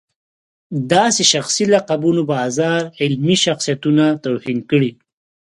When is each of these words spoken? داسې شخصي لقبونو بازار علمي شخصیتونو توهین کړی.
داسې 0.93 1.23
شخصي 1.33 1.65
لقبونو 1.73 2.21
بازار 2.33 2.81
علمي 3.01 3.35
شخصیتونو 3.45 4.05
توهین 4.23 4.59
کړی. 4.69 4.91